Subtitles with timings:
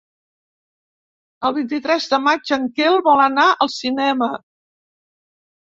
[1.49, 4.33] El vint-i-tres de maig en Quel vol anar al cinema.